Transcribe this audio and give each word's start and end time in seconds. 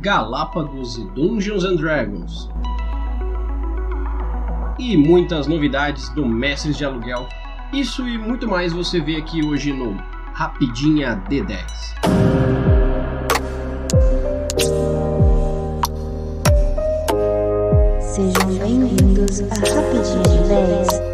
Galápagos 0.00 0.96
e 0.96 1.04
Dungeons 1.10 1.62
and 1.62 1.76
Dragons. 1.76 2.48
E 4.78 4.96
muitas 4.96 5.46
novidades 5.46 6.08
do 6.14 6.24
Mestres 6.24 6.78
de 6.78 6.86
Aluguel. 6.86 7.28
Isso 7.70 8.08
e 8.08 8.16
muito 8.16 8.48
mais 8.48 8.72
você 8.72 8.98
vê 8.98 9.16
aqui 9.16 9.44
hoje 9.44 9.74
no 9.74 9.92
Rapidinha 10.32 11.22
D10. 11.28 11.66
Sejam 18.00 18.58
bem-vindos 18.58 19.42
a 19.42 19.54
Rapidinha 19.54 20.22
D10. 20.22 21.10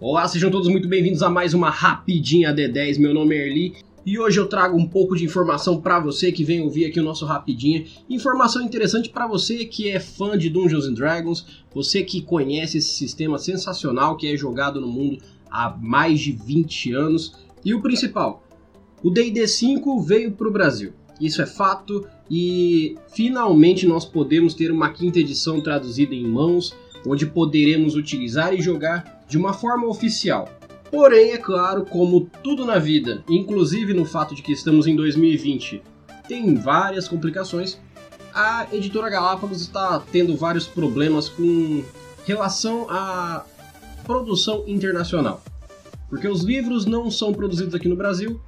Olá, 0.00 0.26
sejam 0.26 0.50
todos 0.50 0.68
muito 0.68 0.88
bem-vindos 0.88 1.22
a 1.22 1.28
mais 1.28 1.52
uma 1.52 1.68
Rapidinha 1.68 2.54
D10. 2.54 2.98
Meu 2.98 3.12
nome 3.12 3.36
é 3.36 3.46
Erli 3.46 3.89
e 4.04 4.18
hoje 4.18 4.40
eu 4.40 4.46
trago 4.46 4.78
um 4.78 4.86
pouco 4.86 5.14
de 5.14 5.24
informação 5.24 5.80
para 5.80 6.00
você 6.00 6.32
que 6.32 6.42
vem 6.42 6.62
ouvir 6.62 6.86
aqui 6.86 6.98
o 6.98 7.02
nosso 7.04 7.26
Rapidinha. 7.26 7.84
Informação 8.08 8.62
interessante 8.62 9.10
para 9.10 9.26
você 9.26 9.66
que 9.66 9.90
é 9.90 10.00
fã 10.00 10.38
de 10.38 10.48
Dungeons 10.48 10.86
and 10.86 10.94
Dragons, 10.94 11.46
você 11.74 12.02
que 12.02 12.22
conhece 12.22 12.78
esse 12.78 12.92
sistema 12.94 13.38
sensacional 13.38 14.16
que 14.16 14.26
é 14.26 14.36
jogado 14.36 14.80
no 14.80 14.88
mundo 14.88 15.18
há 15.50 15.76
mais 15.78 16.20
de 16.20 16.32
20 16.32 16.92
anos. 16.92 17.34
E 17.62 17.74
o 17.74 17.82
principal, 17.82 18.42
o 19.02 19.10
D&D 19.10 19.46
5 19.46 20.00
veio 20.00 20.32
para 20.32 20.48
o 20.48 20.52
Brasil. 20.52 20.92
Isso 21.20 21.42
é 21.42 21.46
fato 21.46 22.06
e 22.30 22.96
finalmente 23.12 23.86
nós 23.86 24.06
podemos 24.06 24.54
ter 24.54 24.72
uma 24.72 24.90
quinta 24.90 25.18
edição 25.18 25.60
traduzida 25.60 26.14
em 26.14 26.26
mãos, 26.26 26.74
onde 27.06 27.26
poderemos 27.26 27.94
utilizar 27.94 28.54
e 28.54 28.62
jogar 28.62 29.24
de 29.28 29.36
uma 29.36 29.52
forma 29.52 29.86
oficial. 29.86 30.48
Porém, 30.90 31.30
é 31.30 31.38
claro, 31.38 31.84
como 31.84 32.28
tudo 32.42 32.64
na 32.64 32.78
vida, 32.78 33.22
inclusive 33.28 33.94
no 33.94 34.04
fato 34.04 34.34
de 34.34 34.42
que 34.42 34.52
estamos 34.52 34.86
em 34.86 34.96
2020, 34.96 35.82
tem 36.26 36.54
várias 36.54 37.06
complicações, 37.06 37.78
a 38.34 38.66
editora 38.72 39.08
Galápagos 39.08 39.60
está 39.60 40.00
tendo 40.10 40.36
vários 40.36 40.66
problemas 40.66 41.28
com 41.28 41.84
relação 42.24 42.86
à 42.90 43.44
produção 44.04 44.64
internacional. 44.66 45.42
Porque 46.08 46.26
os 46.26 46.42
livros 46.42 46.86
não 46.86 47.10
são 47.10 47.32
produzidos 47.32 47.74
aqui 47.74 47.88
no 47.88 47.96
Brasil, 47.96 48.40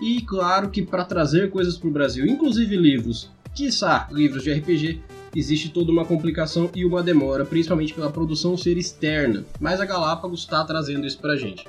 e 0.00 0.20
claro 0.22 0.70
que 0.70 0.82
para 0.82 1.04
trazer 1.04 1.50
coisas 1.50 1.78
para 1.78 1.88
o 1.88 1.92
Brasil, 1.92 2.26
inclusive 2.26 2.76
livros, 2.76 3.30
quiçá 3.54 4.08
livros 4.10 4.42
de 4.42 4.52
RPG, 4.52 5.00
existe 5.38 5.68
toda 5.68 5.92
uma 5.92 6.04
complicação 6.04 6.70
e 6.74 6.84
uma 6.84 7.02
demora, 7.02 7.44
principalmente 7.44 7.92
pela 7.92 8.10
produção 8.10 8.56
ser 8.56 8.78
externa, 8.78 9.44
mas 9.60 9.80
a 9.80 9.84
Galápagos 9.84 10.40
está 10.40 10.64
trazendo 10.64 11.06
isso 11.06 11.18
para 11.18 11.34
a 11.34 11.36
gente. 11.36 11.66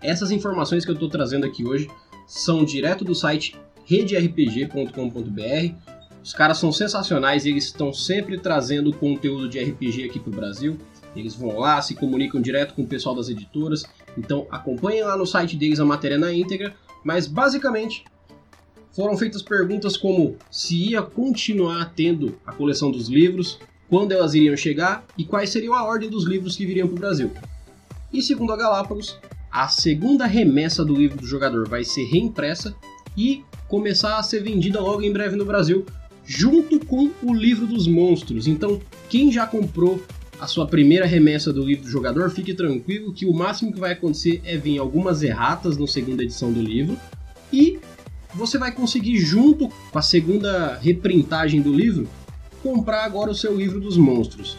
Essas 0.00 0.30
informações 0.30 0.84
que 0.84 0.90
eu 0.90 0.94
estou 0.94 1.08
trazendo 1.08 1.44
aqui 1.44 1.66
hoje 1.66 1.90
são 2.26 2.64
direto 2.64 3.04
do 3.04 3.14
site 3.14 3.56
rederpg.com.br. 3.84 5.74
Os 6.22 6.32
caras 6.32 6.58
são 6.58 6.70
sensacionais, 6.70 7.46
eles 7.46 7.64
estão 7.64 7.92
sempre 7.92 8.38
trazendo 8.38 8.92
conteúdo 8.92 9.48
de 9.48 9.58
RPG 9.58 10.04
aqui 10.04 10.20
para 10.20 10.30
o 10.30 10.36
Brasil. 10.36 10.78
Eles 11.16 11.34
vão 11.34 11.58
lá, 11.58 11.80
se 11.80 11.94
comunicam 11.94 12.40
direto 12.40 12.74
com 12.74 12.82
o 12.82 12.86
pessoal 12.86 13.14
das 13.14 13.28
editoras. 13.28 13.84
Então 14.16 14.46
acompanhem 14.50 15.02
lá 15.02 15.16
no 15.16 15.26
site 15.26 15.56
deles 15.56 15.80
a 15.80 15.84
matéria 15.84 16.18
na 16.18 16.32
íntegra. 16.32 16.74
Mas 17.02 17.26
basicamente 17.26 18.04
foram 18.98 19.16
feitas 19.16 19.42
perguntas 19.42 19.96
como 19.96 20.34
se 20.50 20.90
ia 20.90 21.00
continuar 21.00 21.92
tendo 21.94 22.34
a 22.44 22.50
coleção 22.50 22.90
dos 22.90 23.08
livros, 23.08 23.56
quando 23.88 24.10
elas 24.10 24.34
iriam 24.34 24.56
chegar 24.56 25.06
e 25.16 25.24
quais 25.24 25.50
seriam 25.50 25.72
a 25.72 25.84
ordem 25.84 26.10
dos 26.10 26.24
livros 26.24 26.56
que 26.56 26.66
viriam 26.66 26.88
para 26.88 26.96
o 26.96 26.98
Brasil. 26.98 27.30
E 28.12 28.20
segundo 28.20 28.52
a 28.52 28.56
Galápagos, 28.56 29.16
a 29.52 29.68
segunda 29.68 30.26
remessa 30.26 30.84
do 30.84 30.96
livro 30.96 31.16
do 31.16 31.24
jogador 31.24 31.68
vai 31.68 31.84
ser 31.84 32.06
reimpressa 32.06 32.74
e 33.16 33.44
começar 33.68 34.18
a 34.18 34.22
ser 34.24 34.42
vendida 34.42 34.80
logo 34.80 35.00
em 35.00 35.12
breve 35.12 35.36
no 35.36 35.44
Brasil, 35.44 35.86
junto 36.26 36.84
com 36.84 37.08
o 37.22 37.32
livro 37.32 37.68
dos 37.68 37.86
monstros. 37.86 38.48
Então, 38.48 38.80
quem 39.08 39.30
já 39.30 39.46
comprou 39.46 40.02
a 40.40 40.48
sua 40.48 40.66
primeira 40.66 41.06
remessa 41.06 41.52
do 41.52 41.62
livro 41.62 41.84
do 41.84 41.90
jogador, 41.90 42.30
fique 42.30 42.52
tranquilo 42.52 43.12
que 43.12 43.26
o 43.26 43.32
máximo 43.32 43.72
que 43.72 43.78
vai 43.78 43.92
acontecer 43.92 44.42
é 44.44 44.56
vir 44.56 44.78
algumas 44.78 45.22
erratas 45.22 45.78
na 45.78 45.86
segunda 45.86 46.24
edição 46.24 46.52
do 46.52 46.60
livro 46.60 46.98
e 47.52 47.78
você 48.38 48.56
vai 48.56 48.70
conseguir, 48.72 49.18
junto 49.18 49.68
com 49.68 49.98
a 49.98 50.02
segunda 50.02 50.78
reprintagem 50.80 51.60
do 51.60 51.74
livro, 51.74 52.08
comprar 52.62 53.04
agora 53.04 53.32
o 53.32 53.34
seu 53.34 53.54
livro 53.54 53.80
dos 53.80 53.96
monstros. 53.96 54.56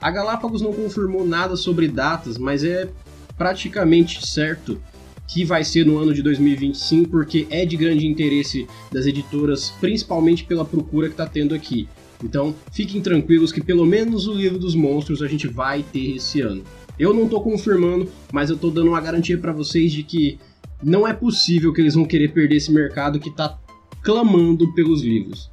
A 0.00 0.10
Galápagos 0.10 0.60
não 0.60 0.72
confirmou 0.72 1.26
nada 1.26 1.56
sobre 1.56 1.86
datas, 1.86 2.36
mas 2.36 2.64
é 2.64 2.90
praticamente 3.38 4.26
certo 4.26 4.80
que 5.28 5.44
vai 5.44 5.62
ser 5.62 5.86
no 5.86 5.96
ano 5.96 6.12
de 6.12 6.22
2025, 6.22 7.08
porque 7.08 7.46
é 7.50 7.64
de 7.64 7.76
grande 7.76 8.04
interesse 8.04 8.66
das 8.90 9.06
editoras, 9.06 9.70
principalmente 9.80 10.44
pela 10.44 10.64
procura 10.64 11.06
que 11.06 11.14
está 11.14 11.26
tendo 11.26 11.54
aqui. 11.54 11.88
Então, 12.22 12.54
fiquem 12.72 13.00
tranquilos 13.00 13.52
que 13.52 13.62
pelo 13.62 13.86
menos 13.86 14.26
o 14.26 14.34
livro 14.34 14.58
dos 14.58 14.74
monstros 14.74 15.22
a 15.22 15.28
gente 15.28 15.46
vai 15.46 15.84
ter 15.84 16.16
esse 16.16 16.40
ano. 16.40 16.64
Eu 16.98 17.14
não 17.14 17.24
estou 17.24 17.40
confirmando, 17.40 18.10
mas 18.32 18.50
eu 18.50 18.56
estou 18.56 18.70
dando 18.70 18.88
uma 18.88 19.00
garantia 19.00 19.38
para 19.38 19.52
vocês 19.52 19.92
de 19.92 20.02
que 20.02 20.38
não 20.82 21.06
é 21.06 21.12
possível 21.12 21.72
que 21.72 21.80
eles 21.80 21.94
vão 21.94 22.04
querer 22.04 22.32
perder 22.32 22.56
esse 22.56 22.72
mercado 22.72 23.20
que 23.20 23.28
está 23.28 23.58
clamando 24.02 24.72
pelos 24.74 25.02
livros. 25.02 25.50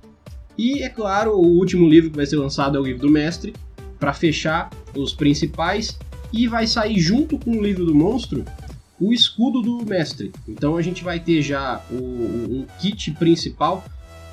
E 0.57 0.81
é 0.81 0.89
claro, 0.89 1.33
o 1.33 1.57
último 1.57 1.87
livro 1.87 2.09
que 2.09 2.15
vai 2.15 2.25
ser 2.25 2.37
lançado 2.37 2.77
é 2.77 2.81
o 2.81 2.83
livro 2.83 3.01
do 3.01 3.11
mestre, 3.11 3.53
para 3.99 4.13
fechar 4.13 4.69
os 4.95 5.13
principais, 5.13 5.97
e 6.31 6.47
vai 6.47 6.67
sair 6.67 6.99
junto 6.99 7.37
com 7.37 7.51
o 7.51 7.63
livro 7.63 7.85
do 7.85 7.95
monstro 7.95 8.43
o 8.99 9.13
escudo 9.13 9.61
do 9.61 9.85
mestre. 9.85 10.31
Então 10.47 10.75
a 10.75 10.81
gente 10.81 11.03
vai 11.03 11.19
ter 11.19 11.41
já 11.41 11.83
o, 11.91 11.95
um 11.95 12.65
kit 12.79 13.11
principal 13.11 13.83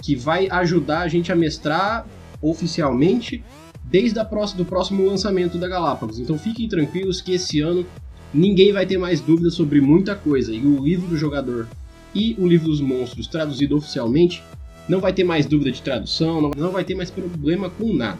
que 0.02 0.16
vai 0.16 0.48
ajudar 0.50 1.00
a 1.00 1.08
gente 1.08 1.30
a 1.30 1.36
mestrar 1.36 2.06
oficialmente 2.40 3.44
desde 3.84 4.18
a 4.18 4.24
próxima, 4.24 4.58
do 4.58 4.64
próximo 4.64 5.06
lançamento 5.06 5.58
da 5.58 5.68
Galápagos. 5.68 6.18
Então 6.18 6.38
fiquem 6.38 6.68
tranquilos 6.68 7.20
que 7.20 7.32
esse 7.32 7.60
ano 7.60 7.86
ninguém 8.34 8.72
vai 8.72 8.84
ter 8.84 8.98
mais 8.98 9.20
dúvidas 9.20 9.54
sobre 9.54 9.80
muita 9.80 10.14
coisa. 10.16 10.52
E 10.52 10.66
o 10.66 10.84
livro 10.84 11.06
do 11.06 11.16
jogador 11.16 11.68
e 12.14 12.34
o 12.38 12.46
livro 12.46 12.68
dos 12.68 12.80
monstros, 12.80 13.26
traduzido 13.26 13.76
oficialmente, 13.76 14.42
não 14.88 15.00
vai 15.00 15.12
ter 15.12 15.24
mais 15.24 15.46
dúvida 15.46 15.70
de 15.70 15.80
tradução, 15.80 16.50
não 16.56 16.70
vai 16.70 16.84
ter 16.84 16.94
mais 16.94 17.10
problema 17.10 17.70
com 17.70 17.92
nada. 17.92 18.18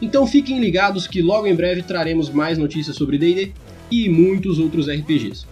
Então 0.00 0.26
fiquem 0.26 0.60
ligados 0.60 1.06
que 1.06 1.20
logo 1.20 1.46
em 1.46 1.54
breve 1.54 1.82
traremos 1.82 2.30
mais 2.30 2.56
notícias 2.56 2.96
sobre 2.96 3.18
D&D 3.18 3.52
e 3.90 4.08
muitos 4.08 4.58
outros 4.58 4.88
RPGs. 4.88 5.46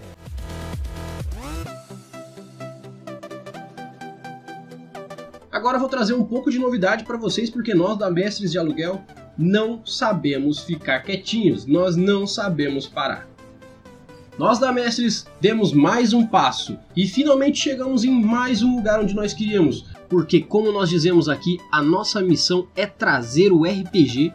Agora 5.50 5.78
vou 5.78 5.88
trazer 5.88 6.14
um 6.14 6.22
pouco 6.22 6.50
de 6.50 6.58
novidade 6.58 7.04
para 7.04 7.16
vocês 7.16 7.50
porque 7.50 7.74
nós 7.74 7.98
da 7.98 8.10
Mestres 8.10 8.52
de 8.52 8.58
Aluguel 8.58 9.02
não 9.36 9.84
sabemos 9.84 10.60
ficar 10.60 11.00
quietinhos, 11.00 11.66
nós 11.66 11.96
não 11.96 12.26
sabemos 12.26 12.86
parar. 12.86 13.35
Nós 14.38 14.58
da 14.58 14.70
Mestres 14.70 15.26
demos 15.40 15.72
mais 15.72 16.12
um 16.12 16.26
passo 16.26 16.76
e 16.94 17.06
finalmente 17.06 17.58
chegamos 17.58 18.04
em 18.04 18.10
mais 18.10 18.62
um 18.62 18.76
lugar 18.76 19.00
onde 19.00 19.14
nós 19.14 19.32
queríamos, 19.32 19.86
porque 20.10 20.42
como 20.42 20.70
nós 20.70 20.90
dizemos 20.90 21.26
aqui, 21.26 21.58
a 21.72 21.80
nossa 21.80 22.20
missão 22.20 22.68
é 22.76 22.84
trazer 22.84 23.50
o 23.50 23.64
RPG 23.64 24.34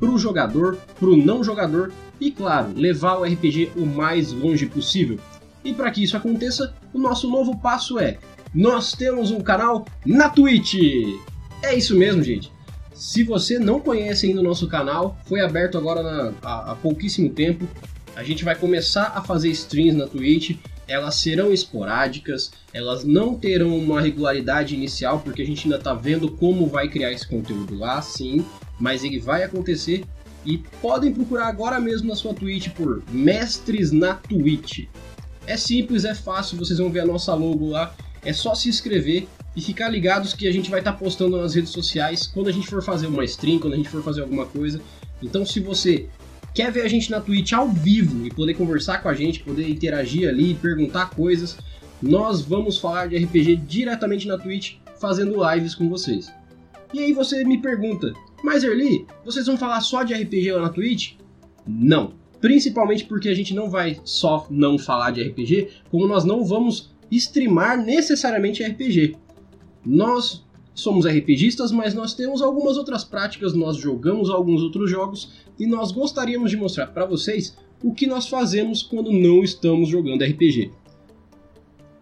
para 0.00 0.10
o 0.10 0.18
jogador, 0.18 0.78
para 0.98 1.10
o 1.10 1.16
não 1.16 1.44
jogador 1.44 1.92
e 2.18 2.30
claro, 2.30 2.72
levar 2.74 3.18
o 3.18 3.24
RPG 3.24 3.72
o 3.76 3.84
mais 3.84 4.32
longe 4.32 4.64
possível. 4.64 5.18
E 5.62 5.74
para 5.74 5.90
que 5.90 6.02
isso 6.02 6.16
aconteça, 6.16 6.72
o 6.94 6.98
nosso 6.98 7.28
novo 7.28 7.58
passo 7.58 7.98
é: 7.98 8.16
nós 8.54 8.92
temos 8.92 9.30
um 9.30 9.40
canal 9.40 9.84
na 10.06 10.30
Twitch. 10.30 10.76
É 11.62 11.74
isso 11.74 11.94
mesmo, 11.94 12.22
gente. 12.22 12.50
Se 12.94 13.22
você 13.24 13.58
não 13.58 13.78
conhece 13.78 14.26
ainda 14.26 14.40
o 14.40 14.44
nosso 14.44 14.66
canal, 14.68 15.18
foi 15.26 15.42
aberto 15.42 15.76
agora 15.76 16.02
na, 16.02 16.32
há, 16.42 16.72
há 16.72 16.74
pouquíssimo 16.76 17.28
tempo. 17.28 17.68
A 18.18 18.24
gente 18.24 18.44
vai 18.44 18.56
começar 18.56 19.12
a 19.14 19.22
fazer 19.22 19.48
streams 19.50 19.96
na 19.96 20.08
Twitch. 20.08 20.56
Elas 20.88 21.14
serão 21.14 21.52
esporádicas, 21.52 22.50
elas 22.74 23.04
não 23.04 23.36
terão 23.36 23.78
uma 23.78 24.00
regularidade 24.00 24.74
inicial, 24.74 25.20
porque 25.20 25.40
a 25.40 25.46
gente 25.46 25.66
ainda 25.66 25.76
está 25.76 25.94
vendo 25.94 26.28
como 26.32 26.66
vai 26.66 26.88
criar 26.88 27.12
esse 27.12 27.24
conteúdo 27.24 27.78
lá, 27.78 28.02
sim, 28.02 28.44
mas 28.76 29.04
ele 29.04 29.20
vai 29.20 29.44
acontecer. 29.44 30.04
E 30.44 30.58
podem 30.82 31.14
procurar 31.14 31.46
agora 31.46 31.78
mesmo 31.78 32.08
na 32.08 32.16
sua 32.16 32.34
Twitch 32.34 32.70
por 32.70 33.04
Mestres 33.08 33.92
na 33.92 34.14
Twitch. 34.14 34.88
É 35.46 35.56
simples, 35.56 36.04
é 36.04 36.12
fácil, 36.12 36.58
vocês 36.58 36.80
vão 36.80 36.90
ver 36.90 37.00
a 37.00 37.06
nossa 37.06 37.32
logo 37.36 37.68
lá. 37.68 37.94
É 38.24 38.32
só 38.32 38.52
se 38.52 38.68
inscrever 38.68 39.28
e 39.54 39.60
ficar 39.60 39.90
ligados 39.90 40.34
que 40.34 40.48
a 40.48 40.52
gente 40.52 40.70
vai 40.70 40.80
estar 40.80 40.92
tá 40.92 40.98
postando 40.98 41.40
nas 41.40 41.54
redes 41.54 41.70
sociais 41.70 42.26
quando 42.26 42.48
a 42.48 42.52
gente 42.52 42.66
for 42.66 42.82
fazer 42.82 43.06
uma 43.06 43.24
stream, 43.24 43.60
quando 43.60 43.74
a 43.74 43.76
gente 43.76 43.88
for 43.88 44.02
fazer 44.02 44.22
alguma 44.22 44.44
coisa. 44.44 44.80
Então, 45.22 45.46
se 45.46 45.60
você 45.60 46.08
quer 46.58 46.72
ver 46.72 46.82
a 46.82 46.88
gente 46.88 47.08
na 47.08 47.20
Twitch 47.20 47.52
ao 47.52 47.68
vivo 47.68 48.26
e 48.26 48.30
poder 48.30 48.52
conversar 48.54 49.00
com 49.00 49.08
a 49.08 49.14
gente, 49.14 49.44
poder 49.44 49.68
interagir 49.68 50.28
ali, 50.28 50.56
perguntar 50.56 51.10
coisas, 51.10 51.56
nós 52.02 52.40
vamos 52.40 52.78
falar 52.78 53.06
de 53.06 53.16
RPG 53.16 53.58
diretamente 53.58 54.26
na 54.26 54.36
Twitch, 54.36 54.74
fazendo 55.00 55.36
lives 55.48 55.76
com 55.76 55.88
vocês. 55.88 56.34
E 56.92 56.98
aí 56.98 57.12
você 57.12 57.44
me 57.44 57.62
pergunta, 57.62 58.12
mas 58.42 58.64
Erli, 58.64 59.06
vocês 59.24 59.46
vão 59.46 59.56
falar 59.56 59.80
só 59.82 60.02
de 60.02 60.12
RPG 60.12 60.50
lá 60.50 60.62
na 60.62 60.68
Twitch? 60.70 61.12
Não. 61.64 62.14
Principalmente 62.40 63.04
porque 63.04 63.28
a 63.28 63.34
gente 63.34 63.54
não 63.54 63.70
vai 63.70 64.00
só 64.02 64.44
não 64.50 64.76
falar 64.76 65.12
de 65.12 65.22
RPG, 65.22 65.68
como 65.92 66.08
nós 66.08 66.24
não 66.24 66.44
vamos 66.44 66.92
streamar 67.08 67.80
necessariamente 67.80 68.64
RPG. 68.64 69.14
Nós 69.86 70.44
somos 70.78 71.06
RPGistas, 71.06 71.72
mas 71.72 71.94
nós 71.94 72.14
temos 72.14 72.40
algumas 72.40 72.76
outras 72.76 73.02
práticas, 73.04 73.52
nós 73.54 73.76
jogamos 73.76 74.30
alguns 74.30 74.62
outros 74.62 74.90
jogos 74.90 75.32
e 75.58 75.66
nós 75.66 75.90
gostaríamos 75.90 76.50
de 76.50 76.56
mostrar 76.56 76.86
para 76.88 77.04
vocês 77.04 77.56
o 77.82 77.92
que 77.92 78.06
nós 78.06 78.28
fazemos 78.28 78.82
quando 78.82 79.12
não 79.12 79.42
estamos 79.42 79.88
jogando 79.88 80.24
RPG. 80.24 80.70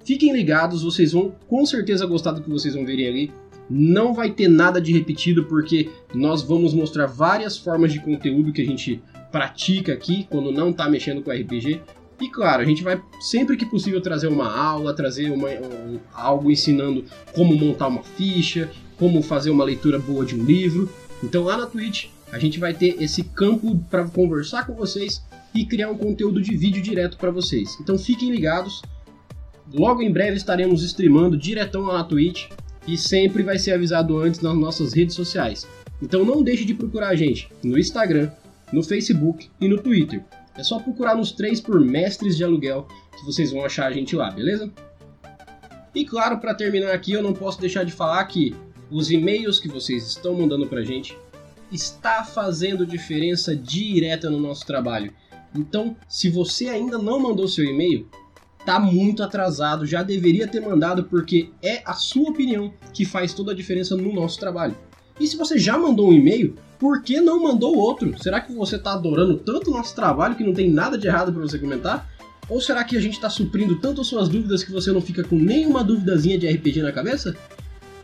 Fiquem 0.05 0.33
ligados, 0.33 0.83
vocês 0.83 1.13
vão 1.13 1.35
com 1.49 1.65
certeza 1.67 2.07
gostar 2.07 2.33
do 2.33 2.43
que 2.43 2.51
vocês 2.51 2.75
vão 2.75 2.87
verem 2.87 3.09
ali. 3.09 3.33
Não 3.69 4.15
vai 4.15 4.31
ter 4.31 4.47
nada 4.47 4.81
de 4.81 4.93
repetido 4.93 5.45
porque 5.45 5.91
nós 6.15 6.43
vamos 6.43 6.73
mostrar 6.73 7.07
várias 7.07 7.59
formas 7.59 7.93
de 7.93 8.01
conteúdo 8.01 8.53
que 8.53 8.63
a 8.63 8.65
gente 8.65 9.03
pratica 9.33 9.93
aqui 9.93 10.25
quando 10.31 10.53
não 10.53 10.71
está 10.71 10.89
mexendo 10.89 11.23
com 11.23 11.33
RPG. 11.33 11.81
E 12.21 12.29
claro, 12.31 12.63
a 12.63 12.65
gente 12.65 12.83
vai 12.83 13.01
sempre 13.21 13.57
que 13.57 13.67
possível 13.67 14.01
trazer 14.01 14.27
uma 14.27 14.51
aula, 14.51 14.95
trazer 14.95 15.31
uma, 15.31 15.49
um, 15.49 15.99
algo 16.15 16.51
ensinando 16.51 17.05
como 17.35 17.55
montar 17.55 17.89
uma 17.89 18.03
ficha, 18.03 18.71
como 18.99 19.23
fazer 19.23 19.51
uma 19.51 19.65
leitura 19.65 19.99
boa 19.99 20.25
de 20.25 20.35
um 20.35 20.45
livro. 20.45 20.91
Então 21.23 21.45
lá 21.45 21.57
na 21.57 21.67
Twitch 21.67 22.07
a 22.33 22.39
gente 22.39 22.59
vai 22.59 22.73
ter 22.73 23.03
esse 23.03 23.23
campo 23.23 23.79
para 23.91 24.09
conversar 24.09 24.67
com 24.67 24.75
vocês 24.75 25.23
e 25.55 25.65
criar 25.65 25.91
um 25.91 25.97
conteúdo 25.97 26.41
de 26.41 26.57
vídeo 26.57 26.83
direto 26.83 27.17
para 27.17 27.31
vocês. 27.31 27.77
Então 27.81 27.99
fiquem 27.99 28.31
ligados. 28.31 28.83
Logo 29.73 30.01
em 30.01 30.13
breve 30.13 30.37
estaremos 30.37 30.83
streamando 30.83 31.37
diretão 31.37 31.83
lá 31.83 31.99
na 31.99 32.05
Twitch 32.05 32.49
e 32.87 32.97
sempre 32.97 33.43
vai 33.43 33.59
ser 33.59 33.73
avisado 33.73 34.17
antes 34.19 34.41
nas 34.41 34.57
nossas 34.57 34.93
redes 34.93 35.15
sociais. 35.15 35.67
Então 36.01 36.25
não 36.25 36.43
deixe 36.43 36.65
de 36.65 36.75
procurar 36.75 37.09
a 37.09 37.17
gente 37.17 37.49
no 37.63 37.79
Instagram, 37.79 38.31
no 38.73 38.83
Facebook 38.83 39.49
e 39.61 39.69
no 39.69 39.79
Twitter. 39.79 40.25
É 40.59 40.63
só 40.63 40.79
procurar 40.79 41.15
nos 41.15 41.33
três 41.33 41.61
por 41.61 41.81
Mestres 41.81 42.37
de 42.37 42.45
Aluguel 42.45 42.87
que 43.17 43.25
vocês 43.25 43.53
vão 43.53 43.65
achar 43.65 43.87
a 43.87 43.93
gente 43.93 44.17
lá, 44.17 44.31
beleza? 44.31 44.73
E 45.95 46.05
claro, 46.05 46.39
para 46.39 46.55
terminar 46.55 46.93
aqui, 46.93 47.13
eu 47.13 47.23
não 47.23 47.33
posso 47.33 47.61
deixar 47.61 47.85
de 47.85 47.93
falar 47.93 48.25
que 48.27 48.55
os 48.91 49.11
e-mails 49.11 49.59
que 49.59 49.69
vocês 49.69 50.07
estão 50.07 50.35
mandando 50.35 50.67
pra 50.67 50.83
gente 50.83 51.17
está 51.73 52.25
fazendo 52.25 52.87
diferença 52.87 53.57
direta 53.57 54.31
no 54.31 54.39
nosso 54.39 54.65
trabalho. 54.67 55.13
Então, 55.55 55.97
se 56.09 56.29
você 56.31 56.69
ainda 56.69 56.99
não 56.99 57.19
mandou 57.19 57.49
seu 57.49 57.65
e-mail, 57.65 58.09
tá 58.65 58.79
muito 58.79 59.23
atrasado, 59.23 59.87
já 59.87 60.03
deveria 60.03 60.47
ter 60.47 60.61
mandado 60.61 61.05
porque 61.05 61.51
é 61.63 61.83
a 61.85 61.95
sua 61.95 62.31
opinião 62.31 62.73
que 62.93 63.05
faz 63.05 63.33
toda 63.33 63.53
a 63.53 63.55
diferença 63.55 63.97
no 63.97 64.13
nosso 64.13 64.39
trabalho. 64.39 64.77
E 65.19 65.27
se 65.27 65.37
você 65.37 65.59
já 65.59 65.79
mandou 65.79 66.11
um 66.11 66.13
e-mail, 66.13 66.55
por 66.79 67.03
que 67.03 67.21
não 67.21 67.43
mandou 67.43 67.77
outro? 67.77 68.15
Será 68.23 68.41
que 68.41 68.53
você 68.53 68.77
está 68.77 68.93
adorando 68.93 69.39
tanto 69.39 69.71
o 69.71 69.75
nosso 69.75 69.95
trabalho 69.95 70.35
que 70.35 70.45
não 70.45 70.53
tem 70.53 70.71
nada 70.71 70.99
de 70.99 71.07
errado 71.07 71.33
para 71.33 71.41
você 71.43 71.59
comentar? 71.59 72.07
Ou 72.49 72.61
será 72.61 72.85
que 72.85 72.97
a 72.97 73.01
gente 73.01 73.15
está 73.15 73.29
suprindo 73.29 73.81
tanto 73.81 74.01
as 74.01 74.07
suas 74.07 74.29
dúvidas 74.29 74.63
que 74.63 74.71
você 74.71 74.93
não 74.93 75.01
fica 75.01 75.25
com 75.25 75.35
nenhuma 75.37 75.83
duvidazinha 75.83 76.39
de 76.39 76.47
RPG 76.47 76.83
na 76.83 76.93
cabeça? 76.93 77.37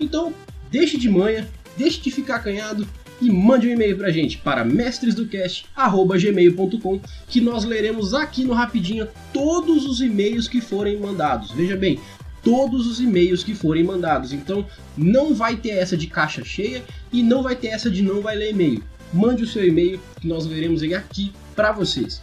Então, 0.00 0.34
deixe 0.70 0.98
de 0.98 1.08
manha, 1.08 1.48
deixe 1.76 2.00
de 2.00 2.10
ficar 2.10 2.34
acanhado 2.36 2.88
e 3.20 3.30
mande 3.30 3.68
um 3.68 3.70
e-mail 3.70 3.96
pra 3.96 4.10
gente 4.10 4.38
para 4.38 4.64
mestresdocast@gmail.com 4.64 7.00
que 7.28 7.40
nós 7.40 7.64
leremos 7.64 8.14
aqui 8.14 8.42
no 8.42 8.52
rapidinho 8.52 9.06
todos 9.32 9.86
os 9.86 10.00
e-mails 10.00 10.48
que 10.48 10.60
forem 10.60 10.98
mandados. 10.98 11.52
Veja 11.52 11.76
bem, 11.76 12.00
todos 12.42 12.86
os 12.86 13.00
e-mails 13.00 13.44
que 13.44 13.54
forem 13.54 13.84
mandados. 13.84 14.32
Então 14.32 14.66
não 14.96 15.34
vai 15.34 15.56
ter 15.56 15.70
essa 15.70 15.96
de 15.96 16.06
caixa 16.06 16.44
cheia 16.44 16.84
e 17.12 17.22
não 17.22 17.42
vai 17.42 17.56
ter 17.56 17.68
essa 17.68 17.90
de 17.90 18.02
não 18.02 18.20
vai 18.20 18.36
ler 18.36 18.50
e-mail. 18.50 18.82
Mande 19.12 19.42
o 19.42 19.46
seu 19.46 19.66
e-mail 19.66 20.00
que 20.20 20.26
nós 20.26 20.46
leremos 20.46 20.82
ele 20.82 20.94
aqui 20.94 21.32
para 21.54 21.72
vocês. 21.72 22.22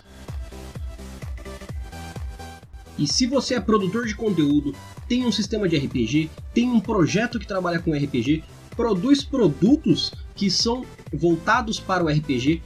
E 2.97 3.07
se 3.07 3.25
você 3.27 3.55
é 3.55 3.59
produtor 3.61 4.05
de 4.05 4.15
conteúdo, 4.15 4.75
tem 5.07 5.25
um 5.25 5.31
sistema 5.31 5.69
de 5.69 5.77
RPG, 5.77 6.29
tem 6.53 6.69
um 6.69 6.79
projeto 6.79 7.39
que 7.39 7.47
trabalha 7.47 7.79
com 7.79 7.93
RPG, 7.93 8.43
produz 8.75 9.23
produtos 9.23 10.11
que 10.35 10.51
são 10.51 10.85
voltados 11.13 11.79
para 11.79 12.03
o 12.03 12.09
RPG, 12.09 12.61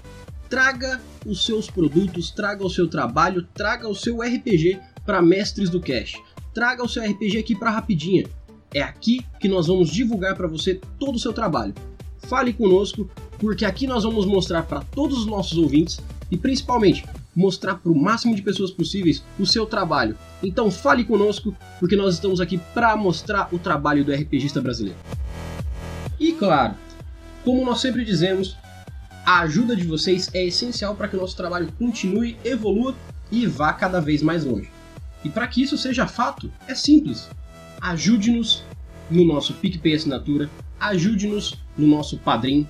traga 0.50 1.00
os 1.26 1.46
seus 1.46 1.70
produtos, 1.70 2.32
traga 2.32 2.66
o 2.66 2.70
seu 2.70 2.88
trabalho, 2.88 3.48
traga 3.54 3.88
o 3.88 3.94
seu 3.94 4.22
RPG 4.22 4.80
para 5.06 5.22
Mestres 5.22 5.70
do 5.70 5.80
Cash 5.80 6.16
traga 6.54 6.84
o 6.84 6.90
seu 6.90 7.04
RPG 7.04 7.40
aqui 7.40 7.56
para 7.56 7.72
Rapidinha. 7.72 8.26
É 8.74 8.82
aqui 8.82 9.26
que 9.40 9.48
nós 9.48 9.68
vamos 9.68 9.90
divulgar 9.90 10.36
para 10.36 10.48
você 10.48 10.80
todo 11.00 11.16
o 11.16 11.20
seu 11.20 11.34
trabalho. 11.34 11.74
Fale 12.20 12.54
conosco, 12.54 13.10
porque 13.38 13.66
aqui 13.66 13.86
nós 13.86 14.04
vamos 14.04 14.26
mostrar 14.26 14.64
para 14.64 14.82
todos 14.82 15.20
os 15.20 15.26
nossos 15.26 15.58
ouvintes 15.58 16.00
e 16.32 16.38
principalmente 16.38 17.06
mostrar 17.36 17.76
para 17.76 17.92
o 17.92 18.00
máximo 18.00 18.36
de 18.36 18.42
pessoas 18.42 18.72
possíveis 18.72 19.24
o 19.40 19.46
seu 19.46 19.66
trabalho. 19.66 20.18
Então 20.42 20.72
fale 20.72 21.04
conosco, 21.04 21.56
porque 21.80 21.96
nós 21.96 22.16
estamos 22.16 22.40
aqui 22.40 22.60
para 22.74 22.96
mostrar 22.96 23.50
o 23.52 23.60
trabalho 23.60 24.06
do 24.06 24.14
RPGista 24.14 24.62
brasileiro. 24.62 24.98
E 26.20 26.32
claro, 26.32 26.76
como 27.44 27.66
nós 27.66 27.82
sempre 27.82 28.06
dizemos, 28.06 28.56
a 29.26 29.42
ajuda 29.42 29.76
de 29.76 29.86
vocês 29.86 30.30
é 30.34 30.46
essencial 30.46 30.96
para 30.96 31.08
que 31.08 31.16
o 31.16 31.20
nosso 31.20 31.36
trabalho 31.36 31.72
continue, 31.78 32.38
evolua 32.44 32.96
e 33.32 33.46
vá 33.46 33.74
cada 33.74 34.00
vez 34.00 34.22
mais 34.22 34.46
longe. 34.46 34.73
E 35.24 35.30
para 35.30 35.48
que 35.48 35.62
isso 35.62 35.78
seja 35.78 36.08
fato, 36.08 36.52
é 36.68 36.76
simples. 36.76 37.30
Ajude-nos 37.82 38.64
no 39.10 39.26
nosso 39.26 39.54
PicPay 39.54 39.96
Assinatura, 39.96 40.50
ajude-nos 40.80 41.56
no 41.78 41.88
nosso 41.88 42.18
Padrim, 42.18 42.68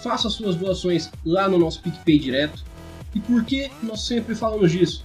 faça 0.00 0.28
suas 0.28 0.56
doações 0.56 1.10
lá 1.24 1.48
no 1.48 1.58
nosso 1.58 1.80
PicPay 1.80 2.18
direto. 2.18 2.64
E 3.14 3.20
por 3.20 3.44
que 3.44 3.70
nós 3.82 4.02
sempre 4.06 4.34
falamos 4.34 4.72
disso? 4.72 5.04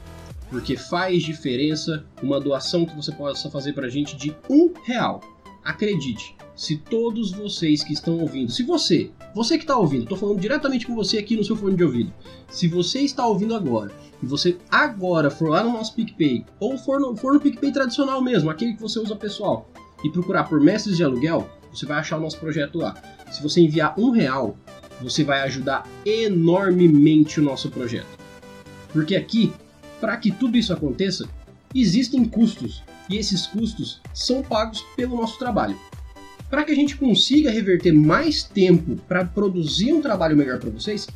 Porque 0.49 0.77
faz 0.77 1.23
diferença 1.23 2.05
uma 2.23 2.39
doação 2.39 2.85
que 2.85 2.95
você 2.95 3.11
possa 3.11 3.50
fazer 3.50 3.73
para 3.73 3.88
a 3.88 3.89
gente 3.89 4.15
de 4.15 4.33
um 4.50 4.73
real. 4.85 5.21
Acredite, 5.67 6.33
se 6.55 6.77
todos 6.77 7.31
vocês 7.31 7.83
que 7.83 7.91
estão 7.91 8.17
ouvindo, 8.19 8.49
se 8.49 8.63
você, 8.63 9.11
você 9.35 9.57
que 9.57 9.65
está 9.65 9.75
ouvindo, 9.75 10.03
estou 10.03 10.17
falando 10.17 10.39
diretamente 10.39 10.87
com 10.87 10.95
você 10.95 11.17
aqui 11.17 11.35
no 11.35 11.43
seu 11.43 11.57
fone 11.57 11.75
de 11.75 11.83
ouvido, 11.83 12.13
se 12.49 12.69
você 12.69 13.01
está 13.01 13.27
ouvindo 13.27 13.53
agora 13.53 13.91
e 14.23 14.25
você 14.25 14.57
agora 14.71 15.29
for 15.29 15.49
lá 15.49 15.61
no 15.61 15.73
nosso 15.73 15.93
PicPay, 15.93 16.45
ou 16.57 16.77
for 16.77 17.01
no, 17.01 17.17
for 17.17 17.33
no 17.33 17.41
PicPay 17.41 17.73
tradicional 17.73 18.21
mesmo, 18.21 18.49
aquele 18.49 18.75
que 18.75 18.81
você 18.81 18.97
usa 18.97 19.13
pessoal, 19.13 19.69
e 20.05 20.09
procurar 20.09 20.45
por 20.45 20.61
mestres 20.61 20.95
de 20.95 21.03
aluguel, 21.03 21.49
você 21.69 21.85
vai 21.85 21.99
achar 21.99 22.17
o 22.17 22.21
nosso 22.21 22.39
projeto 22.39 22.77
lá. 22.77 22.95
Se 23.29 23.43
você 23.43 23.59
enviar 23.59 23.93
um 23.99 24.11
real, 24.11 24.55
você 25.01 25.21
vai 25.21 25.41
ajudar 25.41 25.85
enormemente 26.05 27.41
o 27.41 27.43
nosso 27.43 27.69
projeto. 27.69 28.17
Porque 28.93 29.17
aqui, 29.17 29.51
para 29.99 30.15
que 30.15 30.31
tudo 30.31 30.57
isso 30.57 30.71
aconteça, 30.71 31.27
existem 31.73 32.25
custos, 32.25 32.83
e 33.09 33.17
esses 33.17 33.47
custos 33.47 34.01
são 34.13 34.41
pagos 34.41 34.83
pelo 34.95 35.15
nosso 35.17 35.37
trabalho. 35.39 35.77
Para 36.49 36.63
que 36.63 36.71
a 36.71 36.75
gente 36.75 36.95
consiga 36.95 37.51
reverter 37.51 37.91
mais 37.91 38.43
tempo 38.43 38.95
para 39.07 39.25
produzir 39.25 39.93
um 39.93 40.01
trabalho 40.01 40.38
melhor 40.38 40.59
para 40.59 40.69
vocês, 40.69 41.07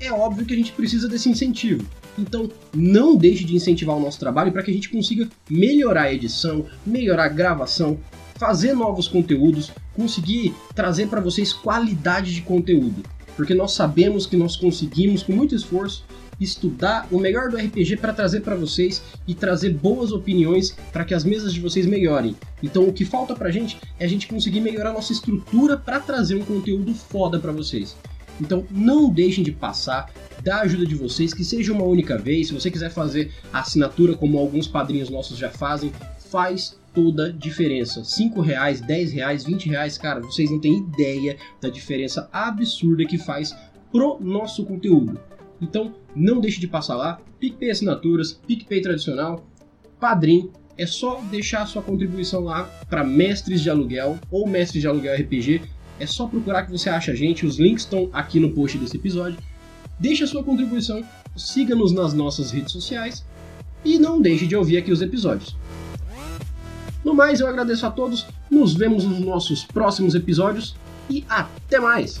é 0.00 0.12
óbvio 0.12 0.44
que 0.44 0.52
a 0.52 0.56
gente 0.56 0.72
precisa 0.72 1.08
desse 1.08 1.28
incentivo. 1.28 1.86
Então, 2.18 2.50
não 2.74 3.16
deixe 3.16 3.44
de 3.44 3.56
incentivar 3.56 3.96
o 3.96 4.00
nosso 4.00 4.20
trabalho 4.20 4.52
para 4.52 4.62
que 4.62 4.70
a 4.70 4.74
gente 4.74 4.90
consiga 4.90 5.28
melhorar 5.48 6.02
a 6.02 6.12
edição, 6.12 6.66
melhorar 6.86 7.24
a 7.24 7.28
gravação, 7.28 7.98
fazer 8.36 8.74
novos 8.74 9.08
conteúdos, 9.08 9.70
conseguir 9.94 10.54
trazer 10.74 11.08
para 11.08 11.20
vocês 11.20 11.52
qualidade 11.52 12.34
de 12.34 12.42
conteúdo. 12.42 13.02
Porque 13.36 13.54
nós 13.54 13.72
sabemos 13.72 14.26
que 14.26 14.36
nós 14.36 14.56
conseguimos, 14.56 15.22
com 15.22 15.32
muito 15.32 15.54
esforço, 15.54 16.04
estudar 16.40 17.06
o 17.10 17.18
melhor 17.18 17.48
do 17.48 17.56
RPG 17.56 17.96
para 17.96 18.12
trazer 18.12 18.40
para 18.40 18.54
vocês 18.54 19.02
e 19.26 19.34
trazer 19.34 19.70
boas 19.70 20.12
opiniões 20.12 20.76
para 20.92 21.04
que 21.04 21.14
as 21.14 21.24
mesas 21.24 21.52
de 21.52 21.60
vocês 21.60 21.86
melhorem. 21.86 22.36
Então, 22.62 22.88
o 22.88 22.92
que 22.92 23.04
falta 23.04 23.34
para 23.34 23.48
a 23.48 23.52
gente 23.52 23.78
é 23.98 24.04
a 24.04 24.08
gente 24.08 24.26
conseguir 24.26 24.60
melhorar 24.60 24.92
nossa 24.92 25.12
estrutura 25.12 25.76
para 25.76 26.00
trazer 26.00 26.34
um 26.34 26.44
conteúdo 26.44 26.94
foda 26.94 27.38
para 27.38 27.52
vocês. 27.52 27.96
Então 28.40 28.66
não 28.70 29.08
deixem 29.10 29.44
de 29.44 29.52
passar 29.52 30.12
da 30.42 30.60
ajuda 30.60 30.84
de 30.84 30.94
vocês, 30.94 31.32
que 31.32 31.44
seja 31.44 31.72
uma 31.72 31.84
única 31.84 32.18
vez. 32.18 32.48
Se 32.48 32.54
você 32.54 32.70
quiser 32.70 32.90
fazer 32.90 33.32
a 33.52 33.60
assinatura 33.60 34.14
como 34.14 34.38
alguns 34.38 34.66
padrinhos 34.66 35.08
nossos 35.08 35.38
já 35.38 35.50
fazem, 35.50 35.92
faz 36.30 36.76
toda 36.92 37.26
a 37.26 37.32
diferença. 37.32 38.04
5 38.04 38.40
reais, 38.40 38.80
10 38.80 39.12
reais, 39.12 39.44
20 39.44 39.68
reais, 39.68 39.98
cara, 39.98 40.20
vocês 40.20 40.50
não 40.50 40.60
têm 40.60 40.78
ideia 40.78 41.36
da 41.60 41.68
diferença 41.68 42.28
absurda 42.32 43.04
que 43.04 43.18
faz 43.18 43.54
pro 43.90 44.18
nosso 44.20 44.64
conteúdo. 44.64 45.18
Então 45.60 45.94
não 46.14 46.40
deixe 46.40 46.60
de 46.60 46.66
passar 46.66 46.96
lá, 46.96 47.20
PicPay 47.40 47.70
Assinaturas, 47.70 48.32
PicPay 48.32 48.80
Tradicional, 48.80 49.46
Padrim, 49.98 50.50
é 50.76 50.86
só 50.86 51.20
deixar 51.30 51.66
sua 51.66 51.82
contribuição 51.82 52.44
lá 52.44 52.64
para 52.88 53.04
Mestres 53.04 53.60
de 53.60 53.70
Aluguel 53.70 54.18
ou 54.30 54.48
Mestres 54.48 54.82
de 54.82 54.88
Aluguel 54.88 55.14
RPG 55.14 55.62
é 55.98 56.06
só 56.06 56.26
procurar 56.26 56.64
que 56.64 56.70
você 56.70 56.90
acha 56.90 57.12
a 57.12 57.14
gente, 57.14 57.46
os 57.46 57.58
links 57.58 57.84
estão 57.84 58.08
aqui 58.12 58.40
no 58.40 58.50
post 58.50 58.76
desse 58.78 58.96
episódio. 58.96 59.38
Deixe 59.98 60.24
a 60.24 60.26
sua 60.26 60.42
contribuição, 60.42 61.04
siga-nos 61.36 61.92
nas 61.92 62.12
nossas 62.12 62.50
redes 62.50 62.72
sociais 62.72 63.24
e 63.84 63.98
não 63.98 64.20
deixe 64.20 64.46
de 64.46 64.56
ouvir 64.56 64.78
aqui 64.78 64.90
os 64.90 65.02
episódios. 65.02 65.56
No 67.04 67.14
mais, 67.14 67.40
eu 67.40 67.46
agradeço 67.46 67.86
a 67.86 67.90
todos, 67.90 68.26
nos 68.50 68.74
vemos 68.74 69.04
nos 69.04 69.20
nossos 69.20 69.64
próximos 69.64 70.14
episódios 70.14 70.74
e 71.08 71.24
até 71.28 71.78
mais! 71.78 72.20